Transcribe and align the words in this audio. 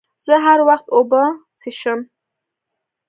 زه 0.25 0.33
هر 0.45 0.59
وخت 0.69 0.85
اوبه 0.95 1.23
څښم. 1.59 1.99